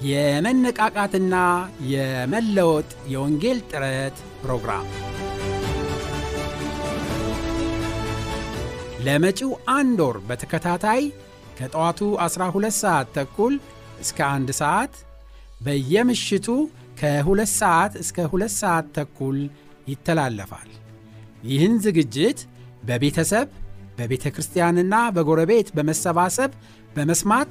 [0.00, 1.34] የመነቃቃትና
[1.90, 4.86] የመለወጥ የወንጌል ጥረት ፕሮግራም
[9.06, 11.02] ለመጪው አንድ ወር በተከታታይ
[11.58, 13.54] ከጠዋቱ 12 ሰዓት ተኩል
[14.00, 14.94] እስከ አንድ ሰዓት
[15.60, 16.48] በየምሽቱ
[17.00, 19.38] ከ2 ሰዓት እስከ 2 ሰዓት ተኩል
[19.88, 20.70] ይተላለፋል።
[21.44, 22.40] ይህን ዝግጅት
[22.88, 23.48] በቤተሰብ
[23.98, 26.50] በቤተ ክርስቲያንና በጎረቤት በመሰባሰብ
[26.96, 27.50] በመስማት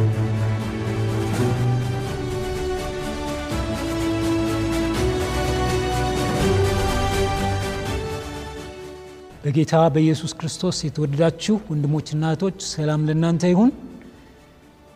[9.43, 13.71] በጌታ በኢየሱስ ክርስቶስ የተወደዳችሁ ወንድሞችና እህቶች ሰላም ለእናንተ ይሁን።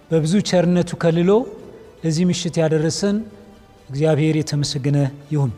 [0.09, 1.31] በብዙ ቸርነቱ ከልሎ
[2.03, 3.17] ለዚህ ምሽት ያደረሰን
[3.89, 4.97] እግዚአብሔር የተመሰገነ
[5.33, 5.51] ይሁን።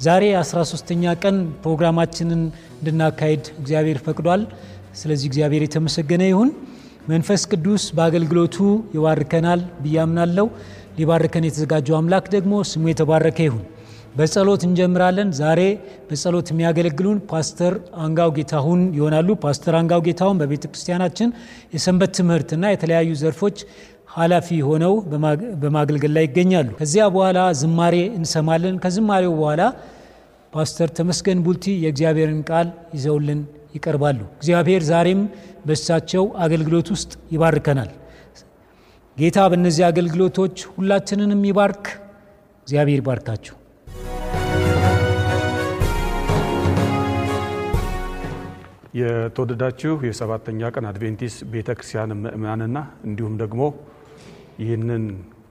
[0.00, 2.42] ዛሬ 13ተኛ ቀን ፕሮግራማችንን
[2.78, 4.42] እንድናካሄድ እግዚአብሔር ፈቅዷል።
[5.00, 6.50] ስለዚህ እግዚአብሔር የተመሰገነ ይሁን።
[7.08, 8.56] መንፈስ ቅዱስ በአገልግሎቱ
[8.96, 10.46] ይባርከናል ብዬ አምናለሁ።
[10.98, 13.64] ሊባርከን የተዘጋጀው አምላክ ደግሞ ስሙ የተባረከ ይሁን።
[14.16, 15.60] በጸሎት እንጀምራለን። ዛሬ
[16.08, 21.30] በጸሎት የሚያገለግሉን ፓስተር አንጋው ጌታሁን ይሆናሉ። ፓስተር አንጋው ጌታሁን በቤተ ክርስቲያናችን
[21.74, 23.58] የሰንበት ትምህርትና የተለያዩ ዘርፎች
[24.16, 24.94] ኃላፊ ሆነው
[25.62, 29.62] በማገልገል ላይ ይገኛሉ። ከዚያ በኋላ ዝማሬ እንሰማለን። ከዝማሬው በኋላ
[30.52, 33.40] ፓስተር ተመስገን ቡልቲ የእግዚአብሔርን ቃል ይዘውልን
[33.74, 35.20] ይቀርባሉ። እግዚአብሔር ዛሬም
[35.66, 37.90] በእሳቸው አገልግሎት ውስጥ ይባርከናል።
[39.16, 41.84] ጌታ በእነዚህ አገልግሎቶች ሁላችንንም ይባርክ።
[42.66, 43.55] እግዚአብሔር ይባርካችሁ።
[48.96, 53.62] የተወደዳችሁ የሰባተኛ ቀን አድቬንቲስት ቤተ ክርስቲያን ምእመናንና እንዲሁም ደግሞ
[54.62, 55.04] ይህንን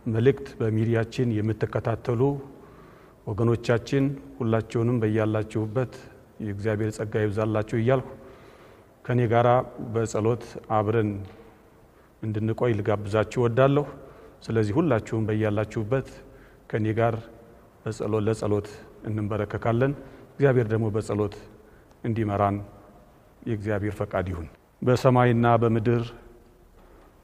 [0.08, 2.22] መልእክት በሚዲያችን የምትከታተሉ
[3.28, 4.06] ወገኖቻችን
[4.40, 5.94] ሁላችሁንም በያላችሁበት
[6.46, 8.10] የእግዚአብሔር ጸጋ ይብዛላችሁ እያልኩ
[9.06, 9.48] ከእኔ ጋር
[9.94, 10.44] በጸሎት
[10.78, 11.10] አብረን
[12.22, 13.86] እንድንቆይ ልጋብዛችሁ ወዳለሁ።
[14.46, 16.08] ስለዚህ ሁላችሁም በያላችሁበት
[16.70, 17.16] ከእኔ ጋር
[17.84, 18.68] በጸሎት ለጸሎት
[19.10, 19.92] እንንበረከካለን።
[20.32, 21.36] እግዚአብሔር ደግሞ በጸሎት
[22.04, 22.58] እንዲመራን
[23.46, 24.48] የእግዚአብሔር ፈቃድ ይሁን።
[24.82, 26.04] በሰማይና በምድር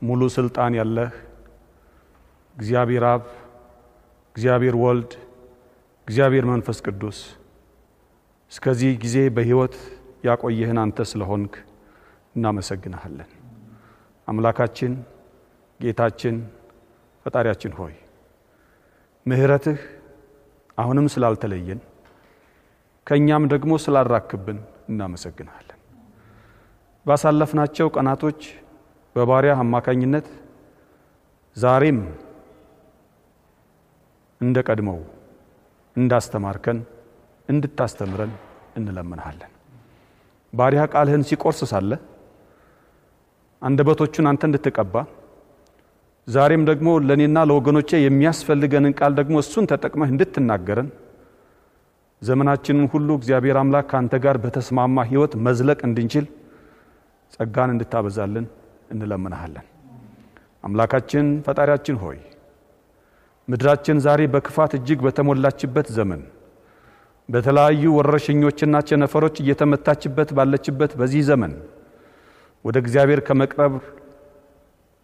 [0.01, 1.11] ሙሉ ስልጣን ያለህ
[2.55, 3.23] እግዚአብሔር አብ፣
[4.35, 5.11] እግዚአብሔር ወልድ፣
[6.07, 7.19] እግዚአብሔር መንፈስ ቅዱስ
[8.51, 9.75] እስከዚህ ጊዜ በሕይወት
[10.23, 11.53] ያቆየህን አንተ ስለሆንክ
[12.35, 13.29] እናመሰግንሃለን።
[14.27, 14.91] አምላካችን፣
[15.79, 16.35] ጌታችን፣
[17.25, 17.93] ፈጣሪያችን ሆይ
[19.25, 19.79] ምሕረትህ
[20.77, 21.79] አሁንም ስላልተለየን
[23.07, 24.59] ከእኛም ደግሞ ስላራክብን
[24.89, 25.70] እናመሰግንሃለን።
[27.05, 28.41] ባሳለፍናቸው ቀናቶች
[29.15, 30.27] በባሪያ አማካኝነት
[31.55, 31.99] ዛሬም
[34.41, 34.99] እንደ ቀድሞው
[35.95, 36.77] እንዳስተማርከን
[37.49, 38.31] እንድታስተምረን
[38.79, 39.51] እንለምንሃለን።
[40.53, 41.91] ባሪያ ቃልህን ሲቆርስ ሳለ
[43.61, 44.95] አንደበቶቹን አንተ እንድትቀባ
[46.27, 50.89] ዛሬም ደግሞ ለእኔና ለወገኖቼ የሚያስፈልገንን ቃል ደግሞ እሱን ተጠቅመህ እንድትናገረን
[52.21, 56.25] ዘመናችንን ሁሉ እግዚአብሔር አምላክ ከአንተ ጋር በተስማማ ሕይወት መዝለቅ እንድንችል
[57.33, 58.45] ጸጋን እንድታበዛልን
[58.91, 59.65] እንለምንሃለን።
[60.63, 62.17] አምላካችን ፈጣሪያችን ሆይ
[63.47, 66.21] ምድራችን ዛሬ በክፋት እጅግ በተሞላችበት ዘመን
[67.29, 71.53] በተለያዩ ወረርሽኞችና ቸነፈሮች እየተመታችበት ባለችበት በዚህ ዘመን
[72.65, 73.73] ወደ እግዚአብሔር ከመቅረብ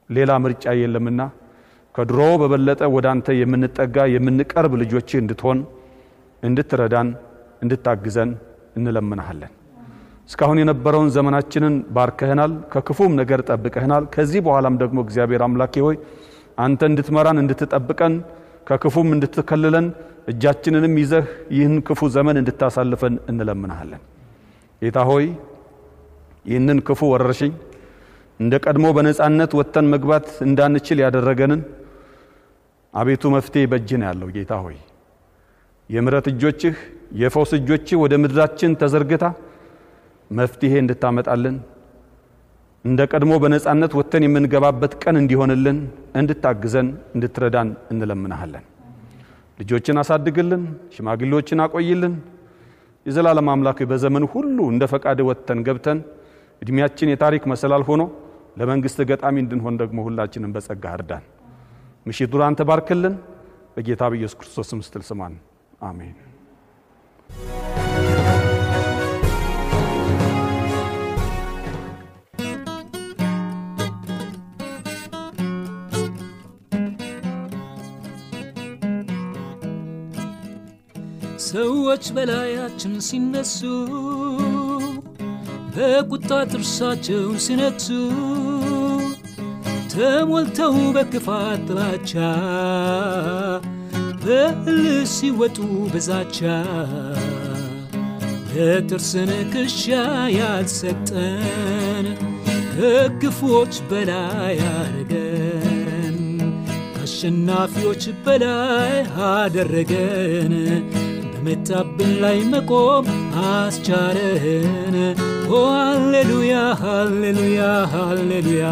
[0.09, 1.21] ሌላ ምርጫ የለምና
[1.95, 5.59] ከድሮ በበለጠ ወደ አንተ የምንጠጋ የምንቀርብ ልጆች እንድትሆን
[6.44, 7.07] እንድትረዳን
[7.63, 8.31] እንድታግዘን
[8.77, 9.53] እንለምንሃለን።
[10.29, 15.97] እስካሁን የነበረውን ዘመናችንን ባርከህናል፣ ከክፉም ነገር ጠብቀህናል። ከዚህ በኋላም ደግሞ እግዚአብሔር አምላኬ ሆይ
[16.57, 18.13] አንተ እንድትመራን እንድትጠብቀን፣
[18.69, 19.85] ከክፉም እንድትከልለን
[20.31, 21.25] እጃችንንም ይዘህ
[21.57, 24.01] ይህን ክፉ ዘመን እንድታሳልፈን እንለምንሃለን።
[24.81, 25.25] ጌታ ሆይ
[26.45, 27.53] ይህንን ክፉ ወረርሽኝ
[28.39, 31.62] እንደ ቀድሞ በነፃነት ወጥተን መግባት እንዳንችል ያደረገንን
[32.94, 34.77] አቤቱ መፍትሄ በእጅህ ነው ያለው። ጌታ ሆይ
[35.89, 36.75] የምሕረት እጆችህ
[37.19, 39.25] የፈውስ እጆችህ ወደ ምድራችን ተዘርግታ
[40.31, 41.57] መፍትሄ እንድታመጣልን
[42.85, 45.77] እንደ ቀድሞ በነፃነት ወጥተን የምንገባበት ቀን እንዲሆንልን
[46.19, 48.65] እንድታግዘን እንድትረዳን እንለምናሃለን።
[49.59, 50.63] ልጆችን አሳድግልን፣
[50.95, 52.15] ሽማግሌዎችን አቆይልን።
[53.06, 56.00] የዘላለም አምላክ በዘመን ሁሉ እንደ ፈቃድ ወጥተን ገብተን
[56.62, 58.03] እድሜያችን የታሪክ መሰላል ሆኖ
[58.57, 61.25] ለመንግስት ገጣሚ እንድንሆን ደግሞ ሁላችንም በጸጋ እርዳን።
[62.06, 63.15] ምሽቱን አንተ ባርክልን።
[63.75, 65.33] በጌታ በኢየሱስ ክርስቶስ ስም ስትል ስማን።
[65.81, 66.15] አሜን።
[81.48, 83.60] ሰዎች በላያችን ሲነሱ
[85.76, 87.88] በቁጣ ጥርሳቸውን ሲነክሱ
[89.94, 92.12] ተሞልተው በክፋት ጥላቻ
[94.24, 95.58] በእልህ ሲወጡ
[95.94, 96.38] በዛቻ
[98.52, 99.84] ለጥርስ ንክሻ
[100.38, 102.06] ያልሰጠን
[102.72, 106.18] ከክፉዎች በላይ አደረገን
[106.94, 108.96] ከአሸናፊዎች በላይ
[109.30, 110.54] አደረገን
[111.50, 113.06] በመጣብን ላይ መቆም
[113.42, 114.96] አስቻለን
[115.50, 117.60] ኦ ሃሌሉያ ሃሌሉያ
[117.94, 118.64] ሃሌሉያ።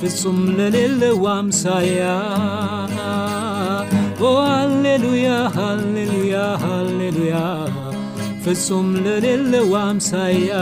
[0.00, 2.02] ፍጹም ለሌለው አምሳያ።
[4.22, 7.36] ኦ ሃሌሉያ ሃሌሉያ ሃሌሉያ።
[8.44, 10.52] ፍጹም ለሌለው አምሳያ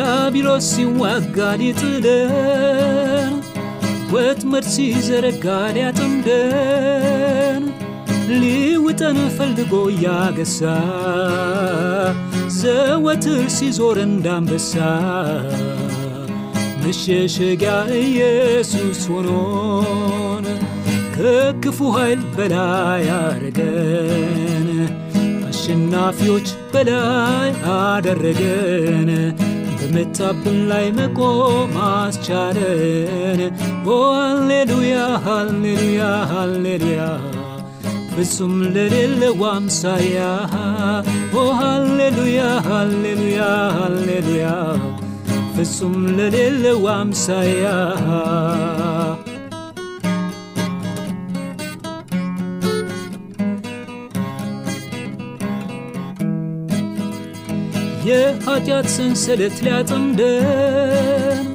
[0.00, 3.32] ዲያብሎስ ሲዋጋ ሊጥለን
[4.14, 5.44] ወጥመድ ሲዘረጋ
[5.76, 7.64] ሊያጠምደን
[8.40, 10.60] ሊውጠን ፈልጎ እያገሳ
[12.58, 14.72] ዘወትር ሲዞር እንዳንበሳ
[16.82, 20.46] መሸሸጊያ ኢየሱስ ሆኖን
[21.16, 24.68] ከክፉ ኃይል በላይ አደረገን
[25.50, 29.10] አሸናፊዎች በላይ አደረገን
[29.92, 33.40] በመጣብን ላይ መቆም አስቻለን
[33.86, 36.02] ኦ ሃሌሉያ ሃሌሉያ
[36.32, 37.00] ሃሌሉያ
[38.12, 40.18] ፍጹም ለሌለው አምሳያ
[41.34, 43.40] ኦ ሃሌሉያ ሃሌሉያ
[43.78, 44.46] ሃሌሉያ
[45.56, 47.64] ፍጹም ለሌለው አምሳያ
[58.08, 61.46] የኃጢአት ሰንሰለት ሊያጠምደን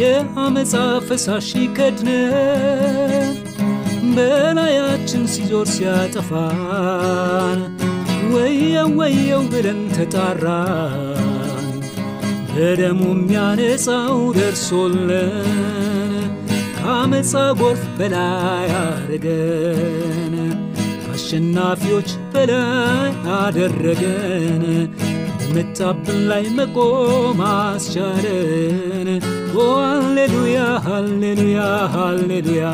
[0.00, 0.72] የአመፃ
[1.06, 3.34] ፈሳሽ ይከድነን
[4.14, 7.60] በላያችን ሲዞር ሲያጠፋን
[8.34, 11.66] ወየው ወየው ብለን ተጣራን
[12.52, 15.34] በደሙ የሚያነጻው ደርሶልን
[16.78, 20.34] ከአመፃ ጎርፍ በላይ አደረገን
[21.02, 24.64] ከአሸናፊዎች በላይ አደረገን
[25.50, 29.08] በመጣብን ላይ መቆም አስቻለን
[29.56, 31.60] ኦ ሃሌሉያ ሃሌሉያ
[31.94, 32.64] ሃሌሉያ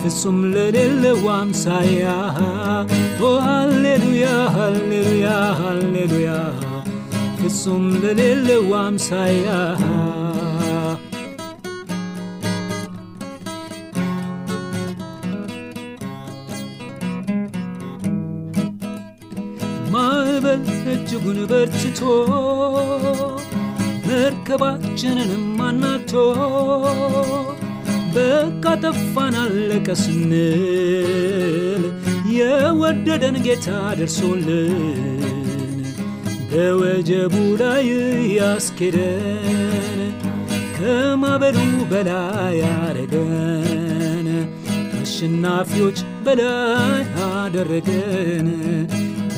[0.00, 2.04] ፍጹም ለሌለው አምሳያ
[3.22, 4.26] ኦ ሃሌሉያ
[4.56, 5.28] ሃሌሉያ
[5.60, 6.30] ሃሌሉያ
[7.40, 9.48] ፍጹም ለሌለው አምሳያ
[20.88, 22.00] እጅጉን በርትቶ
[24.08, 26.12] መርከባችንንም አናቶ
[28.16, 31.82] በቃ ጠፋን አለቀ ስንል
[32.36, 34.76] የወደደን ጌታ ደርሶልን
[36.50, 37.86] በወጀቡ ላይ
[38.36, 40.00] ያስኬደን
[40.76, 41.58] ከማበሉ
[41.90, 44.28] በላይ ያረገን
[45.00, 48.48] አሸናፊዎች በላይ አደረገን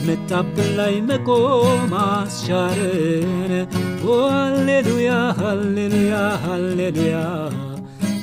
[0.09, 3.53] መጣብን ላይ መቆም አስቻለን
[4.07, 5.11] ኦ ሃሌሉያ
[5.41, 7.17] ሃሌሉያ ሃሌሉያ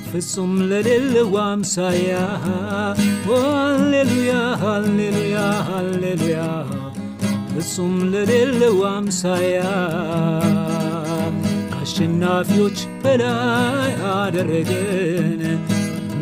[0.09, 2.13] ፍጹም ለሌለው አምሳያ
[3.29, 5.37] ኦ ሃሌሉያ ሃሌሉያ
[5.69, 6.39] ሃሌሉያ
[7.51, 9.59] ፍጹም ለሌለው አምሳያ
[11.71, 15.43] ከአሸናፊዎች በላይ አደረገን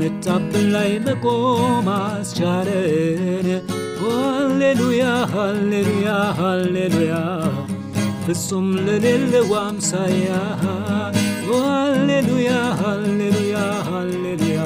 [0.02, 3.83] መጣብን ላይ መቆም አስቻለን ኦ
[4.56, 7.14] ሃሌሉያ ሃሌሉያ ሃሌሉያ።
[8.26, 10.28] ፍጹም ለሌለው አምሳያ።
[11.48, 13.56] ሃሌሉያ ሃሌሉያ
[13.88, 14.60] ሃሌሉያ።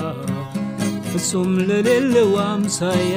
[1.11, 3.15] ፍጹም ለሌለው አምሳያ።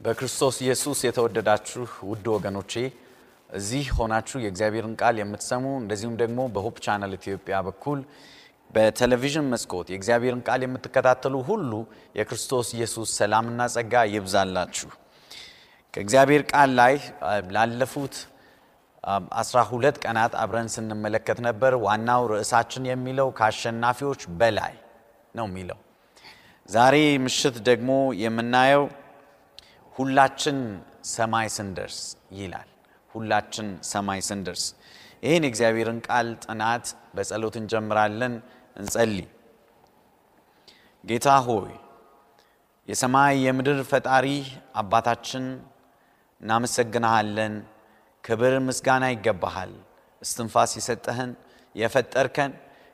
[0.00, 2.72] በክርስቶስ ኢየሱስ የተወደዳችሁ ውድ ወገኖቼ
[3.54, 8.00] እዚህ ሆናችሁ የእግዚአብሔርን ቃል የምትሰሙ እንደዚሁም ደግሞ በ Hope Channel ኢትዮጵያ በኩል
[8.70, 11.72] በቴሌቪዥን መስኮት የእግዚአብሔርን ቃል የምትከታተሉ ሁሉ
[12.18, 14.90] የክርስቶስ ኢየሱስ ሰላምና ጸጋ ይብዛላችሁ።
[15.94, 16.94] ከእግዚአብሔር ቃል ላይ
[17.56, 18.14] ላለፉት
[19.38, 24.74] አስራ ሁለት ቀናት አብረን ስንመለከት ነበር። ዋናው ርዕሳችን የሚለው ከአሸናፊዎች በላይ
[25.34, 25.78] ነው የሚለው።
[26.68, 27.90] ዛሬ ምሽት ደግሞ
[28.22, 28.84] የምናየው
[29.96, 30.58] ሁላችን
[31.08, 31.98] ሰማይ ስንደርስ
[32.32, 32.68] ይላል።
[33.14, 34.64] ሁላችን ሰማይ ስንደርስ
[35.22, 38.34] ይህን የእግዚአብሔርን ቃል ጥናት በጸሎት እንጀምራለን።
[38.76, 39.26] እንጸልይ።
[41.04, 41.72] ጌታ ሆይ
[42.88, 44.26] የሰማይ የምድር ፈጣሪ
[44.80, 45.44] አባታችን
[46.40, 47.54] እናመሰግንሃለን።
[48.24, 49.72] ክብር ምስጋና ይገባሃል።
[50.22, 51.30] እስትንፋስ የሰጠህን
[51.74, 52.52] የፈጠርከን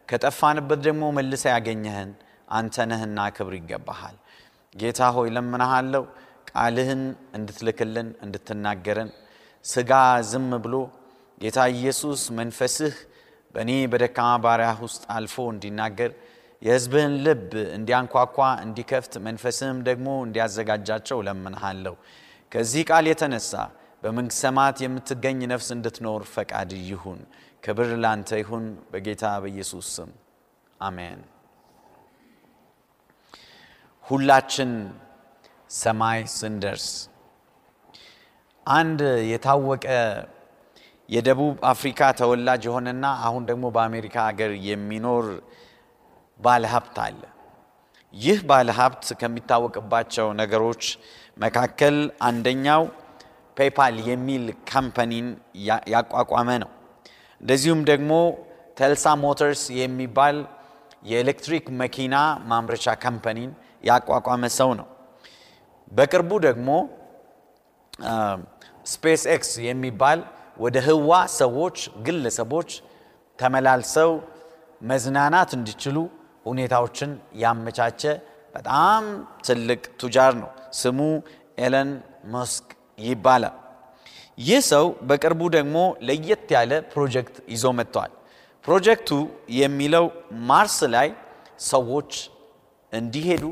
[0.09, 2.11] ከጠፋንበት ደግሞ መልሰ ያገኘህን
[2.51, 4.17] አንተ ነህና ክብር ይገባሃል።
[4.75, 6.05] ጌታ ሆይ ለምናሃለው
[6.51, 7.03] ቃልህን
[7.37, 9.11] እንድትልክልን እንድትናገረን
[9.65, 9.93] ስጋ
[10.31, 10.75] ዝም ብሎ
[11.41, 12.95] ጌታ ኢየሱስ መንፈስህ
[13.55, 16.11] በእኔ በደካማ ባሪያህ ውስጥ አልፎ እንዲናገር
[16.63, 17.45] የሕዝብህን ልብ
[17.77, 21.95] እንዲያንኳኳ እንዲከፍት መንፈስህም ደግሞ እንዲያዘጋጃቸው ለምንሃለሁ።
[22.53, 23.53] ከዚህ ቃል የተነሳ
[24.03, 27.21] በመንግሥተ ሰማያት የምትገኝ ነፍስ እንድትኖር ፈቃድ ይሁን።
[27.65, 30.11] ክብር ላንተ ይሁን፣ በጌታ በኢየሱስ ስም
[30.81, 31.21] አሜን።
[34.05, 34.71] ሁላችን
[35.71, 36.87] ሰማይ ስንደርስ
[38.71, 39.01] አንድ
[39.31, 39.87] የታወቀ
[41.09, 45.27] የደቡብ አፍሪካ ተወላጅ የሆነና አሁን ደግሞ በአሜሪካ ሀገር የሚኖር
[46.41, 47.23] ባለሀብት አለ።
[48.15, 50.85] ይህ ባለሀብት ከሚታወቅባቸው ነገሮች
[51.37, 51.97] መካከል
[52.29, 52.83] አንደኛው
[53.57, 55.27] PayPal የሚል company ን
[55.95, 56.71] ያቋቋመ ነው።
[57.41, 58.13] እንደዚሁም ደግሞ
[58.77, 60.37] Tesla Motors የሚባል
[61.11, 62.15] የኤሌክትሪክ መኪና
[62.51, 63.51] ማምረቻ company ን
[63.85, 64.89] ያቋቋመ ሰው ነው።
[65.93, 66.69] በቅርቡ ደግሞ
[68.91, 70.21] SpaceX የሚባል
[70.65, 72.71] ወደ ህዋ ሰዎች ግለሰቦች
[73.39, 74.11] ተመላልሰው
[74.83, 75.97] መዝናናት እንዲችሉ
[76.47, 77.11] ሁኔታዎችን
[77.43, 78.03] ያመቻቸ
[78.55, 79.03] በጣም
[79.47, 80.99] ትልቅ ቱጃር ነው። ስሙ
[81.65, 81.91] ኤለን
[82.35, 82.67] መስክ
[83.07, 83.57] ይባላል።
[84.39, 85.77] ይህ ሰው በቅርቡ ደግሞ
[86.09, 88.13] ለየት ያለ ፕሮጀክት ይዞ መጥተዋል።
[88.65, 89.11] ፕሮጀክቱ
[89.59, 90.07] የሚለው
[90.51, 91.09] ማርስ ላይ
[91.71, 92.13] ሰዎች
[92.93, 93.45] እንዲሄዱ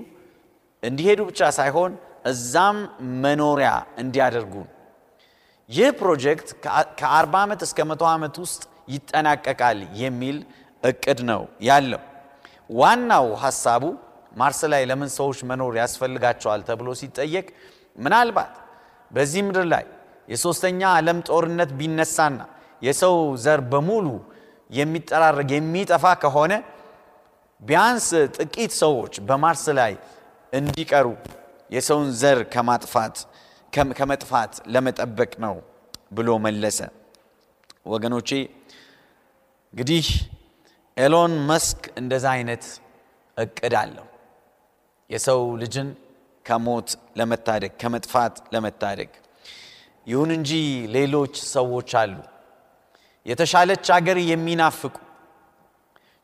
[0.82, 1.92] እንዲሄዱ ብቻ ሳይሆን
[2.30, 2.78] እዛም
[3.24, 3.70] መኖሪያ
[4.02, 4.54] እንዲያደርጉ
[5.68, 6.48] ይህ ፕሮጀክት
[7.00, 10.36] ከ40 ዓመት እስከ መቶ ዓመት ውስጥ ይጠናቀቃል የሚል
[10.82, 12.02] እቅድ ነው ያለው።
[12.78, 13.84] ዋናው ሀሳቡ
[14.40, 17.46] ማርስ ላይ ለምን ሰዎች መኖር ያስፈልጋቸዋል ተብሎ ሲጠየቅ
[17.98, 18.54] ምናልባት
[19.10, 19.84] በዚህ ምድር ላይ
[20.28, 22.40] የሶስተኛ ዓለም ጦርነት ቢነሳና
[22.82, 24.06] የሰው ዘር በሙሉ
[24.70, 26.52] የሚጠራረግ የሚጠፋ ከሆነ
[27.62, 28.08] ቢያንስ
[28.38, 29.92] ጥቂት ሰዎች በማርስ ላይ
[30.52, 31.06] እንዲቀሩ
[31.72, 33.16] የሰውን ዘር ከማጥፋት
[33.98, 35.54] ከመጥፋት ለመጠበቅ ነው
[36.12, 36.78] ብሎ መለሰ።
[37.86, 38.30] ወገኖቼ
[39.74, 40.06] እንግዲህ
[40.96, 42.64] ኤሎን መስክ እንደዛ አይነት
[43.36, 44.06] እቅድ አለው።
[45.10, 45.88] የሰው ልጅን
[46.46, 49.10] ከሞት ለመታደግ ከመጥፋት ለመታደግ።
[50.06, 50.50] ይሁን እንጂ
[50.96, 52.14] ሌሎች ሰዎች አሉ
[53.26, 54.94] የተሻለች አገር የሚናፍቁ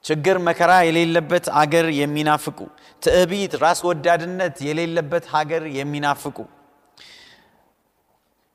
[0.05, 2.59] ችግር መከራ የሌለበት አገር የሚናፍቁ
[3.03, 6.37] ትዕቢት፣ ራስ ወዳድነት የሌለበት ሀገር የሚናፍቁ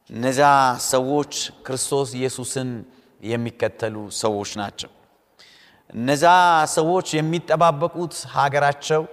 [0.09, 0.39] እነዛ
[0.91, 1.33] ሰዎች
[1.65, 2.69] ክርስቶስ ኢየሱስን
[3.23, 4.91] የሚከተሉ ሰዎች ናቸው።
[5.93, 6.25] እነዛ
[6.75, 9.03] ሰዎች የሚጠባበቁት ሀገራቸው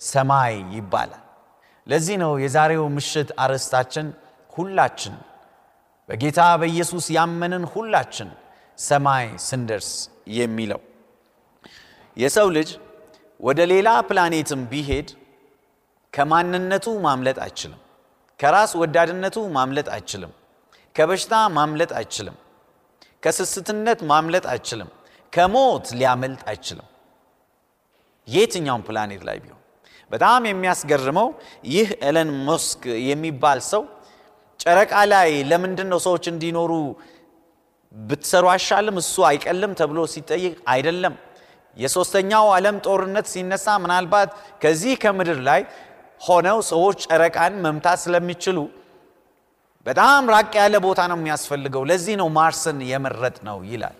[0.00, 1.22] ሰማይ ይባላል።
[1.86, 4.06] ለዚህ ነው የዛሬው ምሽት አርዕስታችን
[4.52, 5.14] ሁላችን
[6.08, 8.28] በጌታ በኢየሱስ ያመንን ሁላችን
[8.78, 9.90] ሰማይ ስንደርስ
[10.38, 10.80] የሚለው።
[12.16, 12.70] የሰው ልጅ
[13.40, 15.08] ወደ ሌላ ፕላኔትም ቢሄድ
[16.12, 17.80] ከማንነቱ ማምለጥ አይችልም።
[18.40, 20.32] ከራስ ወዳድነቱ ማምለጥ አይችልም።
[20.96, 22.36] ከበሽታ ማምለጥ አይችልም።
[23.22, 24.90] ከስስትነት ማምለጥ አይችልም።
[25.32, 26.88] ከሞት ሊያመልጥ አይችልም።
[28.28, 29.60] የትኛውም ፕላኔት ላይ ቢሆን
[30.10, 31.28] በጣም የሚያስገርመው
[31.72, 33.82] ይህ ኤለን መስክ የሚባል ሰው
[34.60, 36.72] ጨረቃ ላይ ለምንድን ነው ሰዎች እንዲኖሩ
[37.94, 41.14] ብትሰሩ አይሻልም እሱ አይቀልም ተብሎ ሲጠይቅ አይደለም
[41.76, 44.30] የሶስተኛው ዓለም ጦርነት ሲነሳ ምናልባት
[44.62, 45.60] ከዚህ ከምድር ላይ
[46.20, 48.58] ሆነው ሰዎች ጨረቃን መምታት ስለሚችሉ
[49.86, 53.96] በጣም ራቅ ያለ ቦታ ነው የሚያስፈልገው። ለዚህ ነው ማርስን የመረጥ ነው ይላል።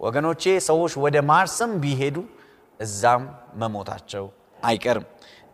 [0.00, 2.16] ወገኖቼ ሰዎች ወደ ማርስም ቢሄዱ
[2.80, 3.22] እዛም
[3.60, 4.24] መሞታቸው
[4.64, 5.06] አይቀርም።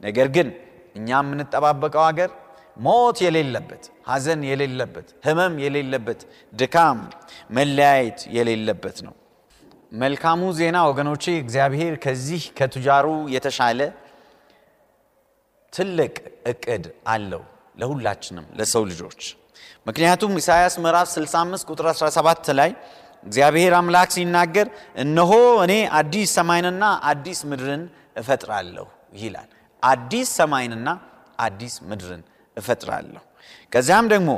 [0.02, 0.48] ነገር ግን
[0.96, 2.30] እኛ የምንጠባበቀው ሀገር
[2.76, 6.20] ሞት የሌለበት፣ ሐዘን የሌለበት፣ ህመም የሌለበት፣
[6.52, 6.98] ድካም፣
[7.50, 9.14] መለያየት የሌለበት ነው።
[9.94, 13.80] መልካሙ ዜና ወገኖቼ እግዚአብሔር ከዚህ ከቱጃሩ የተሻለ
[15.74, 16.14] ትልቅ
[16.46, 17.42] እቅድ አለው
[17.80, 19.22] ለሁላችንም ለሰው ልጆች።
[19.86, 22.70] ምክንያቱም ኢሳይያስ ምዕራፍ 65 ቁጥር 17 ላይ
[23.26, 24.66] እግዚአብሔር አምላክ ሲናገር
[25.02, 25.32] እነሆ
[25.64, 27.82] እኔ አዲስ ሰማይንና አዲስ ምድርን
[28.16, 29.50] እፈጥራለሁ ይላል።
[29.82, 30.88] አዲስ ሰማይንና
[31.38, 32.22] አዲስ ምድርን
[32.56, 33.22] እፈጥራለሁ።
[33.72, 34.30] ከዚያም ደግሞ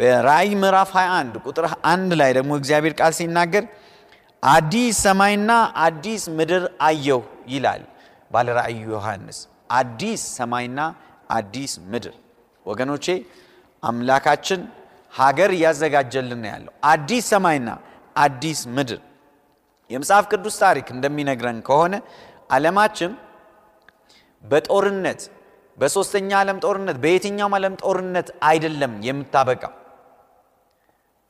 [0.00, 3.64] በራእይ ምዕራፍ 21 ቁጥር አንድ ላይ ደግሞ እግዚአብሔር ቃል ሲናገር
[4.42, 5.50] አዲስ ሰማይና
[5.86, 7.82] አዲስ ምድር አየሁ ይላል
[8.30, 9.38] ባለ ራእዩ ዮሐንስ።
[9.70, 10.80] አዲስ ሰማይና
[11.30, 12.14] አዲስ ምድር
[12.66, 13.06] ወገኖቼ፣
[13.82, 14.60] አምላካችን
[15.12, 17.68] ሀገር እያዘጋጀልን ያለው። አዲስ ሰማይና
[18.16, 19.00] አዲስ ምድር
[19.90, 21.94] የመጽሐፍ ቅዱስ ታሪክ እንደሚነግረን ከሆነ
[22.50, 23.12] ዓለማችን
[24.44, 25.20] በጦርነት
[25.78, 29.72] በሶስተኛ ዓለም ጦርነት በየትኛውም ዓለም ጦርነት አይደለም የምታበቃው።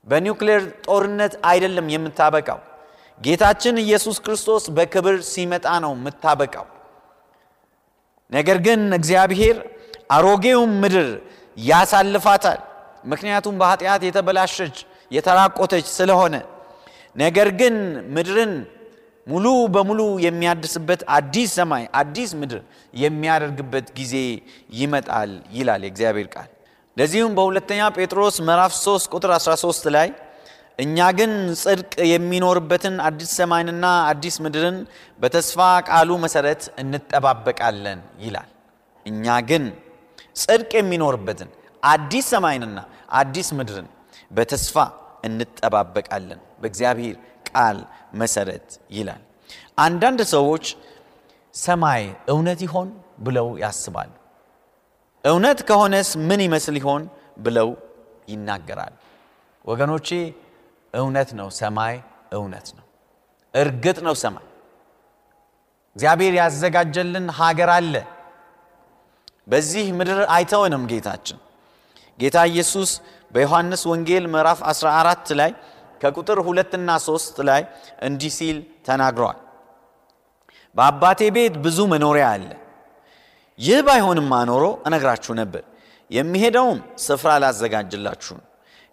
[0.07, 2.61] በኒውክሌር ጦርነት አይደለም የምታበቃው።
[3.21, 6.67] ጌታችን ኢየሱስ ክርስቶስ በክብር ሲመጣ ነው የምታበቃው።
[8.33, 9.57] ነገር ግን እግዚአብሔር
[10.11, 11.09] አሮጌውን ምድር
[11.67, 12.61] ያሳልፋታል።
[13.05, 14.77] ምክንያቱም በኃጢአት የተበላሸች
[15.11, 16.35] የተራቆተች ስለሆነ
[17.17, 17.75] ነገር ግን
[18.15, 18.53] ምድርን
[19.27, 22.61] ሙሉ በሙሉ የሚያድስበት አዲስ ሰማይ አዲስ ምድር
[22.95, 24.15] የሚያደርግበት ጊዜ
[24.81, 26.51] ይመጣል ይላል የእግዚአብሔር ቃል።
[26.97, 30.09] ለዚሁም በሁለተኛ ጴጥሮስ ምዕራፍ 3 ቁጥር 13 ላይ
[30.79, 34.77] እኛ ግን ጽድቅ የሚኖርበትን አዲስ ሰማይንና አዲስ ምድርን
[35.21, 38.51] በተስፋ ቃሉ መሰረት እንጠባበቃለን ይላል።
[39.07, 39.65] እኛ ግን
[40.43, 41.51] ጽድቅ የሚኖርበትን
[41.83, 42.79] አዲስ ሰማይንና
[43.21, 43.89] አዲስ ምድርን
[44.31, 44.77] በተስፋ
[45.29, 47.17] እንጠባበቃለን በእግዚአብሔር
[47.51, 47.79] ቃል
[48.21, 49.23] መሰረት ይላል።
[49.79, 50.67] አንዳንድ ሰዎች
[51.55, 52.03] ሰማይ
[52.33, 52.89] እውነት ይሆን
[53.27, 54.11] ብለው ያስባሉ።
[55.25, 57.03] እውነት ከሆነስ ምን ይመስል ይሆን
[57.39, 57.69] ብለው
[58.29, 58.95] ይናገራሉ።
[59.65, 60.09] ወገኖቼ
[60.97, 61.95] እውነት ነው፣ ሰማይ
[62.33, 62.85] እውነት ነው፣
[63.55, 64.47] እርግጥ ነው። ሰማይ
[65.97, 67.95] እግዚአብሔር ያዘጋጀልን ሀገር አለ።
[69.49, 71.39] በዚህ ምድር አይተውንም ጌታችን
[72.19, 72.91] ጌታ ኢየሱስ
[73.31, 75.51] በዮሐንስ ወንጌል ምዕራፍ 14 ላይ
[76.01, 77.63] ከቁጥር ሁለትና ሶስት ላይ
[78.07, 78.57] እንዲህ ሲል
[78.87, 79.39] ተናግረዋል።
[80.77, 82.51] በአባቴ ቤት ብዙ መኖሪያ አለ።
[83.59, 85.63] ይህ ባይሆንማ ኖሮ እነግራችሁ ነበር።
[86.11, 88.35] የሚሄደውም ስፍራ ላዘጋጅላችሁ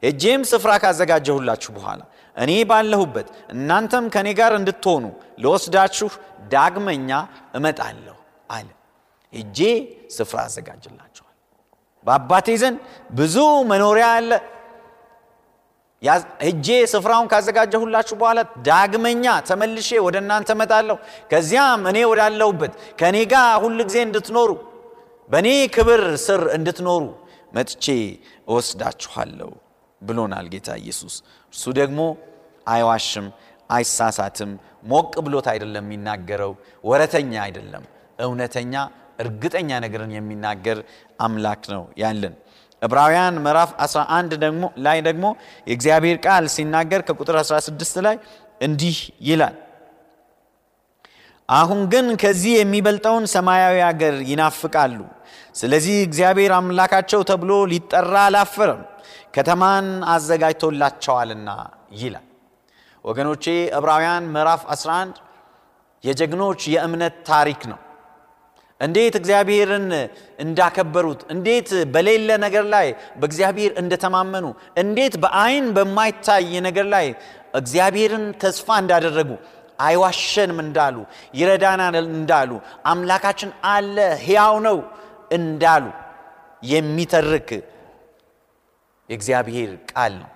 [0.03, 2.01] ሄጄም ስፍራ ካዘጋጀሁላችሁ በኋላ
[2.35, 5.03] እኔ ባለሁበት እናንተም ከእኔ ጋር እንድትሆኑ
[5.43, 6.09] ለወስዳችሁ
[6.53, 7.09] ዳግመኛ
[7.57, 8.17] እመጣለሁ
[8.49, 8.67] አለ።
[9.33, 9.59] ሄጄ
[10.17, 11.29] ስፍራ አዘጋጅላችኋል።
[12.05, 12.79] በአባቴ ዘንድ
[13.11, 13.35] ብዙ
[13.71, 14.31] መኖሪያ አለ።
[16.43, 20.97] ሄጄ ስፍራውን ካዘጋጀሁላችሁ በኋላ ዳግመኛ ተመልሼ ወደ እናንተ እመጣለሁ።
[21.31, 24.49] ከዚያም እኔ ወዳለሁበት ከእኔ ጋር ሁል ጊዜ እንድትኖሩ
[25.29, 27.03] በእኔ ክብር ስር እንድትኖሩ
[27.53, 27.85] መጥቼ
[28.47, 29.49] እወስዳችኋለሁ
[30.03, 31.15] ብሎናል ጌታ ኢየሱስ።
[31.53, 31.99] እርሱ ደግሞ
[32.67, 33.27] አይዋሽም፣
[33.69, 34.51] አይሳሳትም።
[34.91, 36.51] ሞቅ ብሎት አይደለም የሚናገረው፣
[36.83, 37.83] ወረተኛ አይደለም።
[38.25, 38.73] እውነተኛ
[39.19, 40.77] እርግጠኛ ነገርን የሚናገር
[41.19, 42.33] አምላክ ነው ያለን።
[42.81, 45.25] ዕብራውያን ምዕራፍ 11 ደግሞ ላይ ደግሞ
[45.67, 48.15] የእግዚአብሔር ቃል ሲናገር ከቁጥር 16 ላይ
[48.61, 49.55] እንዲህ ይላል፣
[51.53, 54.99] አሁን ግን ከዚህ የሚበልጠውን ሰማያዊ አገር ይናፍቃሉ።
[55.55, 58.81] ስለዚህ እግዚአብሔር አምላካቸው ተብሎ ሊጠራ አላፈረም፣
[59.35, 61.49] ከተማን አዘጋጅቶላቸዋልና
[61.99, 62.25] ይላል።
[63.05, 63.45] ወገኖቼ
[63.77, 65.15] ዕብራውያን ምዕራፍ 11
[66.03, 67.79] የጀግኖች የእምነት ታሪክ ነው።
[68.81, 69.87] እንዴት እግዚአብሔርን
[70.43, 72.87] እንዳከበሩት፣ እንዴት በሌለ ነገር ላይ
[73.19, 74.45] በእግዚአብሔር እንደተማመኑ፣
[74.81, 77.07] እንዴት በአይን በማይታይ ነገር ላይ
[77.53, 79.29] እግዚአብሔርን ተስፋ እንዳደረጉ፣
[79.79, 80.95] አይዋሸንም እንዳሉ፣
[81.33, 82.51] ይረዳናል እንዳሉ፣
[82.91, 84.77] አምላካችን አለ ሕያው ነው
[85.31, 85.85] እንዳሉ
[86.63, 87.49] የሚተርክ
[89.09, 90.29] የእግዚአብሔር ቃል ነው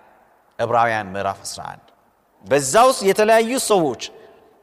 [0.60, 1.84] ዕብራውያን ምዕራፍ 11
[2.46, 4.02] በዛ ውስጥ የተለያዩ ሰዎች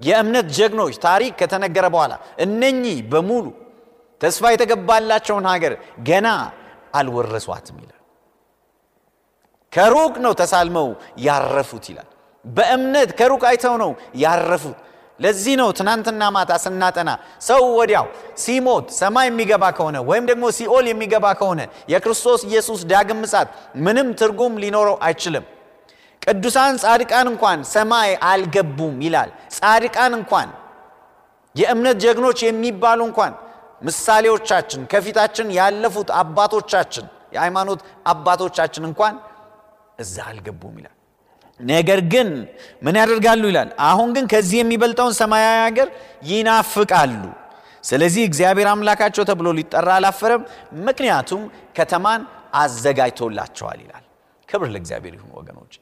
[0.01, 3.47] የእምነት ጀግኖች ታሪክ ከተነገረ በኋላ እነኚህ በሙሉ
[4.21, 5.73] ተስፋ የተገባላቸውን ሀገር
[6.09, 6.29] ገና
[6.95, 8.01] አልወረሷትም ይላል።
[9.73, 10.89] ከሩቅ ነው ተሳልመው
[11.25, 12.11] ያረፉት ይላል።
[12.45, 13.91] በእምነት ከሩቅ አይተው ነው
[14.23, 14.79] ያረፉት።
[15.21, 21.27] ለዚህ ነው ትናንትና ማታ ስናጠና ሰው ወዲያው ሲሞት ሰማይ የሚገባ ከሆነ ወይም ደግሞ ሲኦል የሚገባ
[21.41, 21.61] ከሆነ
[21.93, 23.49] የክርስቶስ ኢየሱስ ዳግም ምጻት
[23.85, 25.45] ምንም ትርጉም ሊኖረው አይችልም።
[26.23, 30.51] ቅዱሳን ጻድቃን እንኳን ሰማይ አልገቡም ይላል። ጻድቃን እንኳን
[31.55, 33.33] የእምነት ጀግኖች የሚባሉ እንኳን
[33.83, 39.15] ምሳሌዎቻችን ከፊታችን ያለፉት አባቶቻችን የሃይማኖት አባቶቻችን እንኳን
[39.99, 40.95] እዛ አልገቡም ይላል።
[41.61, 42.29] ነገር ግን
[42.83, 43.69] ምን ያደርጋሉ ይላል?
[43.88, 45.88] አሁን ግን ከዚህ የሚበልጠውን ሰማያዊ ሀገር
[46.31, 47.23] ይናፍቃሉ።
[47.85, 50.43] ስለዚህ እግዚአብሔር አምላካቸው ተብሎ ሊጠራ አላፈረም፣
[50.87, 51.43] ምክንያቱም
[51.79, 52.21] ከተማን
[52.62, 54.05] አዘጋጅቶላቸዋል ይላል።
[54.49, 55.73] ክብር ለእግዚአብሔር ይሁን ወገኖች፣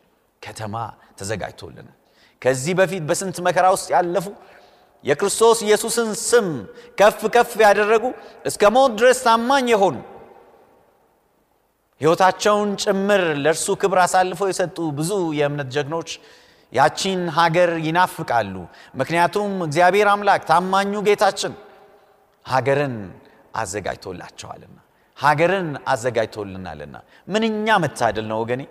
[0.42, 0.74] ከተማ
[1.18, 1.96] ተዘጋጅቶልናል።
[2.42, 4.26] ከዚህ በፊት በስንት መከራ ውስጥ ያለፉ
[5.04, 6.48] የክርስቶስ ኢየሱስን ስም
[6.98, 8.04] ከፍ ከፍ ያደረጉ
[8.44, 9.96] እስከ ሞት ድረስ ታማኝ የሆኑ
[12.00, 16.10] ሕይወታቸውን ጭምር ለእርሱ ክብር አሳልፈው የሰጡ ብዙ የእምነት ጀግኖች
[16.72, 18.54] ያቺን ሀገር ይናፍቃሉ።
[19.00, 21.52] ምክንያቱም እግዚአብሔር አምላክ ታማኙ ጌታችን
[22.46, 22.96] ሀገርን
[23.62, 24.78] አዘጋጅቶላቸዋልና
[25.18, 26.94] ሀገርን አዘጋጅቶልናልና።
[27.28, 28.62] ምንኛ መታደል ነው ወገኔ!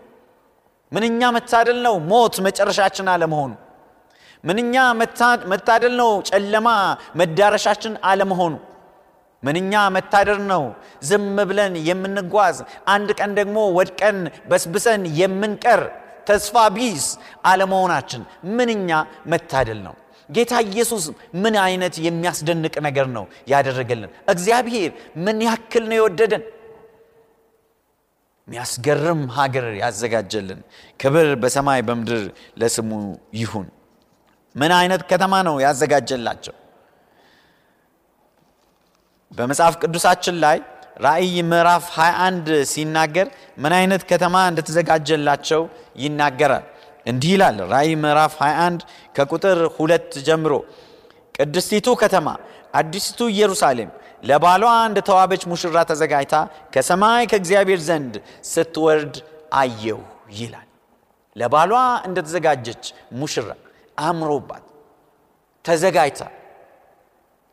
[0.92, 3.52] ምንኛ መታደል ነው ሞት መጨረሻችን አለመሆኑ!
[4.44, 4.76] ምንኛ
[5.52, 6.68] መታደል ነው ጨለማ
[7.20, 8.54] መዳረሻችን አለመሆኑ
[9.44, 10.64] ምንኛ መታደር ነው!
[11.10, 12.58] ዝም ብለን የምንጓዝ
[12.94, 14.18] አንድ ቀን ደግሞ ወድቀን
[14.50, 15.82] በስብሰን የምንቀር
[16.28, 17.06] ተስፋ ቢስ
[17.50, 18.22] አለመሆናችን
[18.58, 18.90] ምንኛ
[19.32, 19.96] መታደል ነው!
[20.30, 21.06] ጌታ ኢየሱስ
[21.44, 23.24] ምን አይነት የሚያስደንቅ ነገር ነው
[23.54, 24.12] ያደረገልን!
[24.34, 24.92] እግዚአብሔር
[25.26, 26.44] ምን ያክል ነው የወደደን!
[28.48, 30.62] የሚያስገርም ሀገር ያዘጋጀልን!
[31.00, 32.24] ክብር በሰማይ በምድር
[32.62, 32.92] ለስሙ
[33.42, 33.68] ይሁን!
[34.56, 36.56] ምን አይነት ከተማ ነው ያዘጋጀላቸው
[39.32, 40.58] በመጽሐፍ ቅዱሳችን ላይ
[41.04, 43.28] ራእይ ምዕራፍ 21 ሲናገር
[43.64, 45.62] ምን አይነት ከተማ እንደተዘጋጀላቸው
[46.04, 46.66] ይናገራል?
[47.06, 48.82] እንዲህ ይላል ራእይ ምዕራፍ 21
[49.16, 50.54] ከቁጥር ሁለት ጀምሮ
[51.36, 52.28] ቅድስቲቱ ከተማ
[52.74, 53.90] አዲስቱ ኢየሩሳሌም
[54.24, 56.36] ለባሏ እንደ ተዋበች ሙሽራ ተዘጋጅታ
[56.74, 58.14] ከሰማይ ከእግዚአብሔር ዘንድ
[58.52, 59.16] ስትወርድ
[59.54, 60.00] አየሁ
[60.40, 60.68] ይላል።
[61.36, 61.74] ለባሏ
[62.08, 62.84] እንደተዘጋጀች
[63.20, 63.48] ሙሽራ
[64.02, 64.66] አምሮባት
[65.66, 66.22] ተዘጋጅታ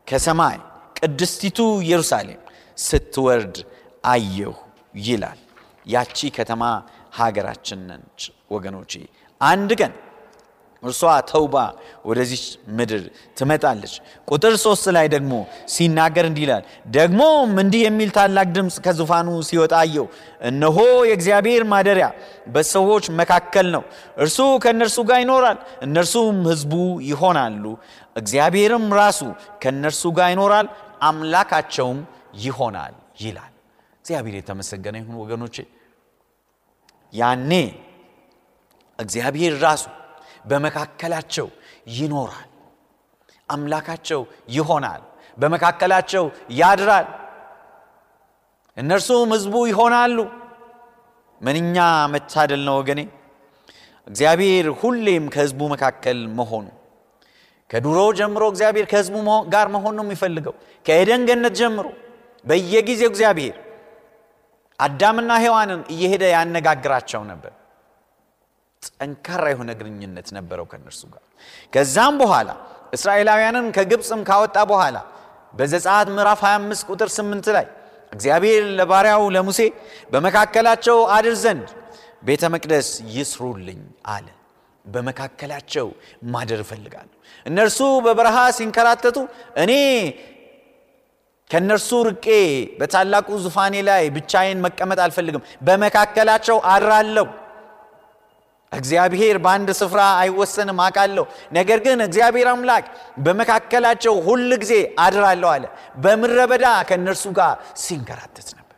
[0.06, 0.58] ከሰማይ
[0.98, 2.40] ቅድስቲቱ ኢየሩሳሌም
[2.78, 3.56] ስትወርድ
[4.06, 4.54] አየሁ
[5.04, 5.38] ይላል።
[5.86, 6.62] ያቺ ከተማ
[7.18, 8.92] ሀገራችን ነች ወገኖቼ።
[9.40, 9.92] አንድ ቀን
[10.82, 11.54] እርሷ ተውባ
[12.08, 12.42] ወደዚች
[12.76, 13.00] ምድር
[13.38, 13.94] ትመጣለች።
[14.28, 15.32] ቁጥር ሶስት ላይ ደግሞ
[15.74, 20.06] ሲናገር እንዲህ ይላል ደግሞም እንዲህ የሚል ታላቅ ድምፅ ከዙፋኑ ሲወጣ አየው
[20.42, 20.76] እነሆ
[21.08, 22.08] የእግዚአብሔር ማደሪያ
[22.48, 23.82] በሰዎች መካከል ነው።
[24.18, 26.72] እርሱ ከእነርሱ ጋር ይኖራል እነርሱም ህዝቡ
[27.10, 27.64] ይሆናሉ።
[28.16, 29.20] እግዚአብሔርም ራሱ
[29.62, 30.68] ከእነርሱ ጋር ይኖራል
[31.00, 31.98] አምላካቸውም
[32.36, 33.52] ይሆናል ይላል።
[34.00, 35.56] እግዚአብሔር የተመሰገነ ይሁን ወገኖቼ።
[37.12, 37.52] ያኔ
[38.98, 39.84] እግዚአብሔር ራሱ
[40.44, 41.46] በመካከላቸው
[41.90, 42.48] ይኖራል
[43.48, 45.02] አምላካቸው ይሆናል
[45.38, 47.06] በመካከላቸው ያድራል።
[48.76, 50.18] እነርሱም ህዝቡ ይሆናሉ።
[51.40, 51.76] ምንኛ
[52.12, 53.00] መታደል ነው ወገኔ!
[54.06, 56.66] እግዚአብሔር ሁሌም ከህዝቡ መካከል መሆኑ
[57.70, 59.16] ከዱሮ ጀምሮ እግዚአብሔር ከህዝቡ
[59.54, 60.54] ጋር መሆን ነው የሚፈልገው።
[60.86, 61.86] ከኤደን ገነት ጀምሮ
[62.44, 63.56] በየጊዜው እግዚአብሔር
[64.78, 67.52] አዳምና ሔዋንን እየሄደ ያነጋግራቸው ነበር።
[68.92, 71.22] ጠንካራ የሆነ ግንኙነት ነበረው ከእነርሱ ጋር።
[71.74, 72.50] ከዛም በኋላ
[72.92, 74.96] እስራኤላውያንን ከግብፅም ካወጣ በኋላ
[75.54, 77.66] በዘጸአት ምዕራፍ 25 ቁጥር 8 ላይ
[78.12, 79.60] እግዚአብሔር ለባሪያው ለሙሴ
[80.12, 81.68] በመካከላቸው አድር ዘንድ
[82.28, 84.26] ቤተ መቅደስ ይስሩልኝ አለ
[84.88, 85.86] በመካከላቸው
[86.32, 87.14] ማደር እፈልጋለሁ።
[87.46, 89.16] እነርሱ በበረሃ ሲንከራተቱ
[89.62, 89.72] እኔ
[91.50, 92.26] ከእነርሱ ርቄ
[92.78, 97.26] በታላቁ ዙፋኔ ላይ ብቻዬን መቀመጥ አልፈልግም። በመካከላቸው አድራለሁ።
[98.72, 102.86] እግዚአብሔር በአንድ ስፍራ አይወሰንም አውቃለሁ። ነገር ግን እግዚአብሔር አምላክ
[103.18, 105.64] በመካከላቸው ሁል ጊዜ አድራለሁ አለ።
[105.98, 108.76] በምድረ በዳ ከእነርሱ ጋር ሲንከራተት ነበር።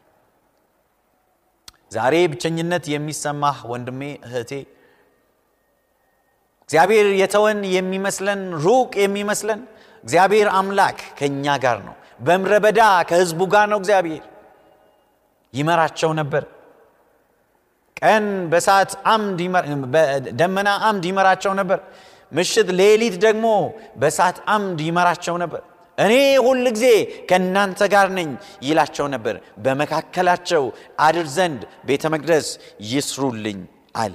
[1.93, 4.53] ዛሬ ብቸኝነት የሚሰማህ ወንድሜ እህቴ
[6.71, 9.61] እግዚአብሔር የተወን የሚመስለን ሩቅ የሚመስለን
[10.05, 14.23] እግዚአብሔር አምላክ ከእኛ ጋር ነው። በምድረ በዳ ከህዝቡ ጋር ነው እግዚአብሔር።
[15.53, 16.45] ይመራቸው ነበር።
[18.01, 18.93] ቀን በሰዓት
[20.41, 21.81] ደመና አምድ ይመራቸው ነበር።
[22.33, 23.47] ምሽት ሌሊት ደግሞ
[24.01, 25.63] በሰዓት አምድ ይመራቸው ነበር።
[25.99, 26.15] እኔ
[26.47, 26.87] ሁል ጊዜ
[27.29, 28.31] ከእናንተ ጋር ነኝ
[28.63, 30.65] ይላቸው ነበር። በመካከላቸው
[31.01, 32.49] አድር ዘንድ ቤተ መቅደስ
[32.91, 33.61] ይስሩልኝ
[33.97, 34.15] አለ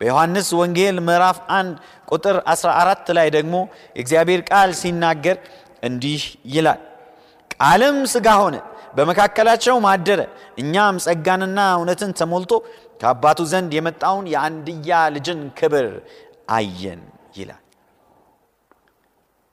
[0.00, 1.72] በዮሐንስ ወንጌል ምዕራፍ 1
[2.08, 3.54] ቁጥር 14 ላይ ደግሞ
[3.96, 5.36] የእግዚአብሔር ቃል ሲናገር
[5.82, 6.22] እንዲህ
[6.54, 6.80] ይላል።
[7.54, 8.56] ቃልም ስጋ ሆነ
[8.96, 10.20] በመካከላቸው ማደረ።
[10.62, 12.52] እኛም ጸጋንና እውነትን ተሞልቶ
[13.00, 15.88] ከአባቱ ዘንድ የመጣውን የአንድያ ልጅን ክብር
[16.54, 17.02] አየን
[17.38, 17.62] ይላል።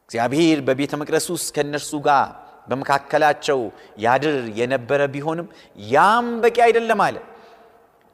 [0.09, 2.27] እግዚአብሔር በቤተ መቅደስ ውስጥ ከእነርሱ ጋር
[2.69, 3.59] በመካከላቸው
[4.03, 5.47] ያድር የነበረ ቢሆንም
[5.89, 7.17] ያም በቂ አይደለም አለ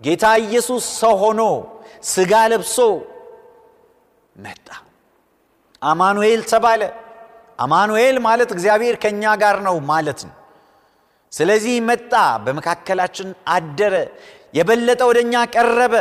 [0.04, 1.42] ጌታ ኢየሱስ ሰው ሆኖ
[2.12, 2.78] ስጋ ለብሶ
[4.36, 4.68] መጣ።
[5.82, 6.82] አማኑኤል ተባለ።
[7.60, 10.36] አማኑኤል ማለት እግዚአብሔር ከእኛ ጋር ነው ማለት ነው።
[11.34, 12.13] ስለዚህ መጣ
[12.46, 13.96] በመካከላችን አደረ
[14.54, 15.94] የበለጠ ወደ እኛ ቀረበ።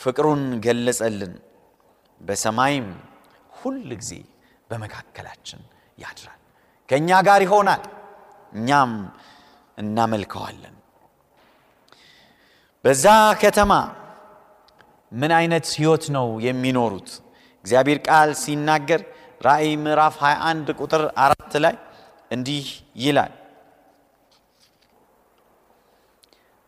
[0.00, 1.34] ፍቅሩን ገለጸልን።
[2.20, 2.86] በሰማይም
[3.58, 4.12] ሁል ጊዜ
[4.70, 5.60] በመካከላችን
[5.98, 6.40] ያድራል።
[6.88, 7.82] ከእኛ ጋር ይሆናል።
[8.52, 8.92] እኛም
[9.78, 10.74] እናመልከዋለን
[12.84, 13.04] በዛ
[13.42, 13.72] ከተማ
[15.12, 17.08] ምን አይነት ህይወት ነው የሚኖሩት
[17.64, 19.00] እግዚአብሔር ቃል ሲናገር
[19.40, 21.74] ራእይ ምዕራፍ 21 ቁጥር አራት ላይ
[22.30, 22.66] እንዲህ
[23.04, 23.32] ይላል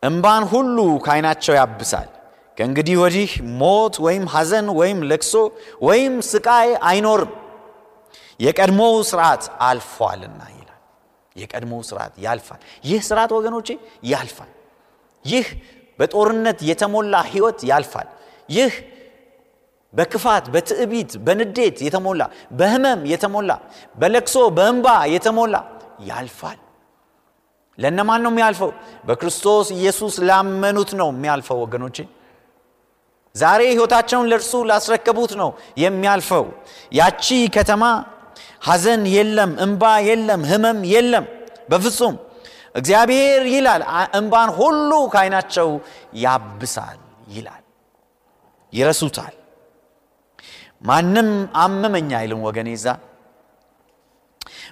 [0.03, 2.09] እምባን ሁሉ ከዓይናቸው ያብሳል።
[2.59, 5.33] ከእንግዲህ ወዲህ ሞት ወይም ሐዘን ወይም ለቅሶ
[5.83, 7.33] ወይም ስቃይ አይኖርም፣
[8.41, 10.81] የቀድሞው ስርዓት አልፏልና ይላል።
[11.37, 13.69] የቀድሞው ስርዓት ያልፋል። ይህ ስርዓት ወገኖቼ
[14.07, 14.53] ያልፋል።
[15.25, 15.47] ይህ
[15.99, 18.09] በጦርነት የተሞላ ህይወት ያልፋል።
[18.49, 18.73] ይህ
[19.95, 22.23] በክፋት፣ በትዕቢት፣ በንዴት የተሞላ
[22.59, 23.51] በህመም የተሞላ
[23.99, 25.55] በለቅሶ በእንባ የተሞላ
[26.09, 26.59] ያልፋል።
[27.79, 28.71] ለእነማን ነው የሚያልፈው?
[29.07, 31.97] በክርስቶስ ኢየሱስ ላመኑት ነው የሚያልፈው ወገኖቼ።
[33.35, 36.45] ዛሬ ህይወታቸውን ለእርሱ ላስረከቡት ነው የሚያልፈው።
[36.93, 37.25] ያቺ
[37.57, 37.85] ከተማ
[38.67, 41.25] ሐዘን የለም፣ እንባ የለም፣ ህመም የለም
[41.71, 42.15] በፍጹም።
[42.75, 43.83] እግዚአብሔር ይላል
[44.19, 45.69] እንባን ሁሉ ከዓይናቸው
[46.25, 47.63] ያብሳል ይላል።
[48.73, 49.35] ይረሱታል።
[50.83, 51.29] ማንም
[51.63, 52.89] አመመኛ አይልም ወገኔ ዛ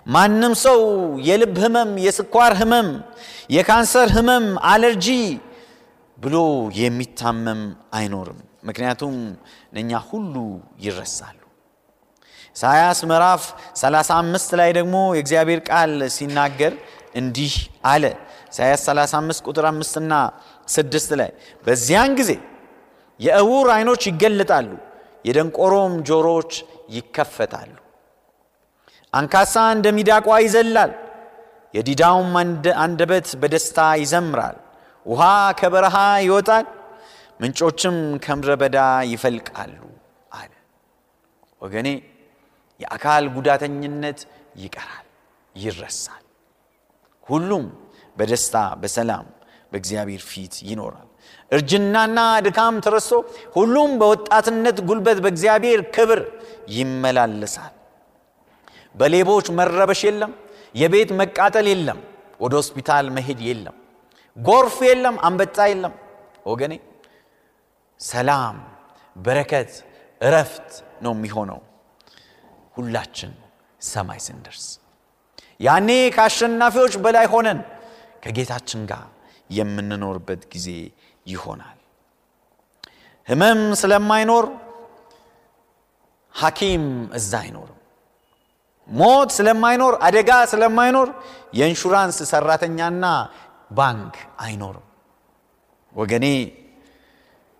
[0.06, 0.80] ማንም ሰው
[1.28, 2.88] የልብ ህመም፣ የስኳር ህመም፣
[3.50, 5.06] የካንሰር ህመም፣ አለርጂ
[6.18, 6.36] ብሎ
[6.78, 7.60] የሚታመም
[7.94, 9.14] አይኖርም። ምክንያቱም
[9.70, 10.34] እነኛ ሁሉ
[10.84, 11.38] ይረሳሉ።
[12.56, 13.42] ኢሳያስ ምዕራፍ
[13.80, 16.74] 35 ላይ ደግሞ የእግዚአብሔር ቃል ሲናገር
[17.14, 18.04] እንዲህ አለ።
[18.48, 20.12] ኢሳያስ 35 ቁጥር 5 እና
[20.68, 21.30] 6 ላይ
[21.64, 22.30] በዚያን ጊዜ
[23.20, 24.70] የእውር አይኖች ይገለጣሉ፣
[25.24, 26.52] የደንቆሮም ጆሮዎች
[26.96, 27.74] ይከፈታሉ።
[29.12, 30.92] አንካሳ እንደ ሚዳቋ ይዘላል፣
[31.74, 32.32] የዲዳውም
[32.82, 34.56] አንደበት በደስታ ይዘምራል።
[35.06, 35.22] ውሃ
[35.60, 35.96] ከበረሃ
[36.26, 36.66] ይወጣል፣
[37.40, 38.78] ምንጮችም ከምድረ በዳ
[39.12, 39.78] ይፈልቃሉ
[40.32, 40.52] አለ።
[41.60, 41.88] ወገኔ
[42.80, 44.20] የአካል ጉዳተኝነት
[44.56, 45.06] ይቀራል፣
[45.54, 46.24] ይረሳል።
[47.26, 47.64] ሁሉም
[48.16, 49.26] በደስታ በሰላም
[49.72, 51.08] በእግዚአብሔር ፊት ይኖራል።
[51.50, 53.12] እርጅናና ድካም ተረስቶ
[53.54, 56.20] ሁሉም በወጣትነት ጉልበት በእግዚአብሔር ክብር
[56.76, 57.74] ይመላለሳል።
[58.94, 60.32] በሌቦች መረበሽ የለም።
[60.74, 61.98] የቤት መቃጠል የለም።
[62.40, 63.76] ወደ ሆስፒታል መሄድ የለም።
[64.36, 65.94] ጎርፍ የለም። አንበጣ የለም።
[66.46, 66.74] ወገኔ
[68.00, 68.56] ሰላም፣
[69.16, 69.72] በረከት፣
[70.20, 70.68] እረፍት
[71.02, 71.60] ነው የሚሆነው
[72.76, 73.32] ሁላችን
[73.82, 74.64] ሰማይ ስንደርስ።
[75.62, 77.60] ያኔ ከአሸናፊዎች በላይ ሆነን
[78.24, 79.04] ከጌታችን ጋር
[79.50, 80.68] የምንኖርበት ጊዜ
[81.26, 81.78] ይሆናል።
[83.28, 84.46] ህመም ስለማይኖር
[86.34, 86.84] ሐኪም
[87.18, 87.78] እዛ አይኖርም።
[88.88, 91.08] ሞት ስለማይኖር አደጋ ስለማይኖር
[91.54, 93.04] የኢንሹራንስ ሰራተኛና
[93.70, 94.86] ባንክ አይኖርም።
[95.92, 96.26] ወገኔ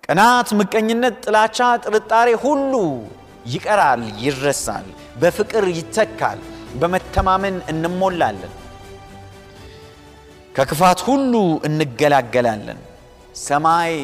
[0.04, 2.72] ቅናት፣ ምቀኝነት፣ ጥላቻ፣ ጥርጣሬ ሁሉ
[3.46, 4.86] ይቀራል፣ ይረሳል፣
[5.20, 6.40] በፍቅር ይተካል፣
[6.80, 8.52] በመተማመን እንሞላለን፣
[10.54, 11.35] ከክፋት ሁሉ
[11.68, 12.80] እንገላገላለን።
[13.42, 13.94] ሰማይ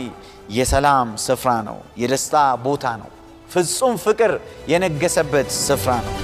[0.51, 3.11] የሰላም ስፍራ ነው፣ የደስታ ቦታ ነው፣
[3.51, 4.33] ፍጹም ፍቅር
[4.69, 6.15] የነገሰበት ስፍራ ነው።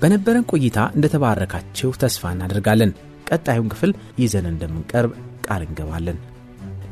[0.00, 2.90] በነበረን ቆይታ እንደተባረካችሁ ተስፋ እናደርጋለን።
[3.28, 5.12] ቀጣዩን ክፍል ይዘን እንደምንቀርብ
[5.46, 6.18] ቃል እንገባለን።